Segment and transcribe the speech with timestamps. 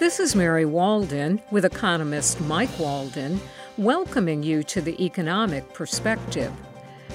[0.00, 3.38] This is Mary Walden with economist Mike Walden,
[3.76, 6.50] welcoming you to the economic perspective.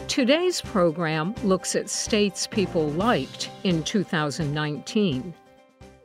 [0.07, 5.33] Today's program looks at states people liked in 2019.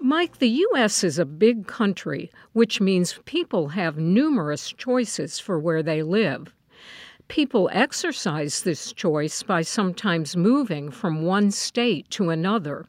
[0.01, 1.05] Mike, the U.S.
[1.05, 6.55] is a big country, which means people have numerous choices for where they live.
[7.29, 12.89] People exercise this choice by sometimes moving from one state to another.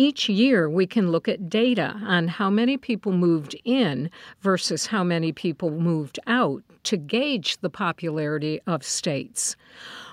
[0.00, 5.02] Each year, we can look at data on how many people moved in versus how
[5.02, 9.56] many people moved out to gauge the popularity of states.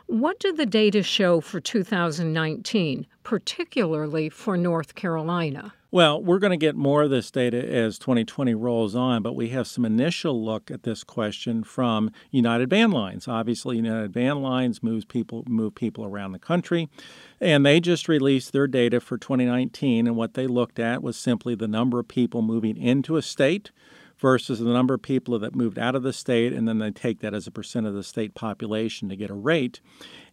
[0.07, 5.73] What do the data show for 2019, particularly for North Carolina?
[5.89, 9.49] Well, we're going to get more of this data as 2020 rolls on, but we
[9.49, 13.27] have some initial look at this question from United Van Lines.
[13.27, 16.87] Obviously, United Van Lines moves people move people around the country,
[17.41, 21.55] and they just released their data for 2019 and what they looked at was simply
[21.55, 23.71] the number of people moving into a state
[24.25, 27.19] versus the number of people that moved out of the state, and then they take
[27.19, 29.81] that as a percent of the state population to get a rate.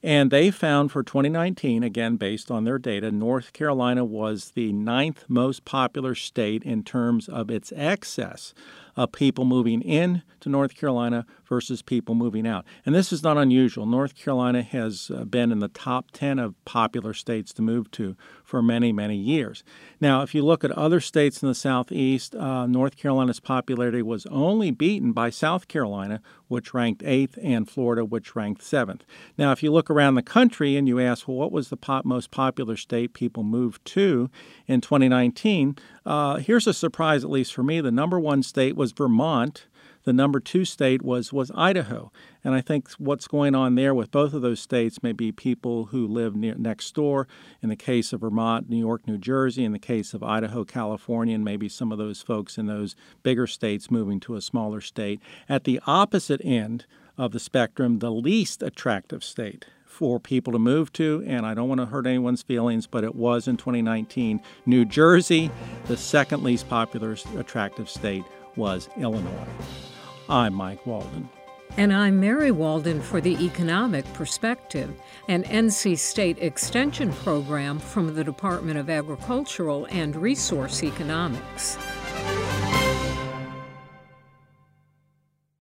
[0.03, 5.25] And they found for 2019, again based on their data, North Carolina was the ninth
[5.28, 8.53] most popular state in terms of its excess
[8.97, 12.64] of people moving in to North Carolina versus people moving out.
[12.84, 13.86] And this is not unusual.
[13.86, 18.17] North Carolina has uh, been in the top 10 of popular states to move to
[18.45, 19.64] for many, many years.
[20.00, 24.27] Now, if you look at other states in the Southeast, uh, North Carolina's popularity was
[24.27, 29.05] only beaten by South Carolina, which ranked eighth, and Florida, which ranked seventh.
[29.39, 32.05] Now, if you look around the country and you ask, well, what was the pop-
[32.05, 34.31] most popular state people moved to
[34.67, 35.77] in 2019?
[36.05, 37.81] Uh, here's a surprise, at least for me.
[37.81, 39.67] The number one state was Vermont.
[40.05, 42.11] The number two state was was Idaho,
[42.43, 45.87] and I think what's going on there with both of those states may be people
[45.87, 47.29] who live near next door.
[47.61, 49.65] In the case of Vermont, New York, New Jersey.
[49.65, 53.47] In the case of Idaho, California, and maybe some of those folks in those bigger
[53.47, 55.20] states moving to a smaller state.
[55.48, 56.85] At the opposite end
[57.17, 61.69] of the spectrum, the least attractive state for people to move to, and I don't
[61.69, 64.41] want to hurt anyone's feelings, but it was in 2019.
[64.64, 65.51] New Jersey,
[65.85, 68.25] the second least popular attractive state,
[68.57, 69.47] was Illinois.
[70.31, 71.29] I'm Mike Walden.
[71.77, 74.95] And I'm Mary Walden for the Economic Perspective,
[75.29, 81.77] an NC State Extension program from the Department of Agricultural and Resource Economics.